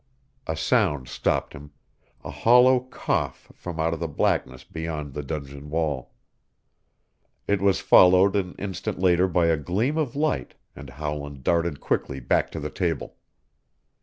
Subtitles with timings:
[0.47, 1.69] A sound stopped him,
[2.23, 6.15] a hollow cough from out of the blackness beyond the dungeon wall.
[7.47, 12.19] It was followed an instant later by a gleam of light and Howland darted quickly
[12.19, 13.15] back to the table.